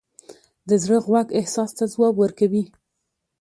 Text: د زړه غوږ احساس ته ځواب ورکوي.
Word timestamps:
د 0.69 0.71
زړه 0.83 0.97
غوږ 1.05 1.27
احساس 1.39 1.71
ته 1.77 1.83
ځواب 1.93 2.13
ورکوي. 2.19 2.63